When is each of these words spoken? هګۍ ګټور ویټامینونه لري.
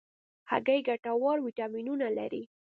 هګۍ 0.51 0.79
ګټور 0.87 1.37
ویټامینونه 1.45 2.07
لري. 2.17 2.43